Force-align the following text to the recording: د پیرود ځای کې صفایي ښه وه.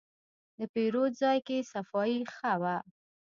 د 0.57 0.59
پیرود 0.73 1.11
ځای 1.21 1.37
کې 1.47 1.57
صفایي 1.71 2.19
ښه 2.35 2.53
وه. 2.61 2.75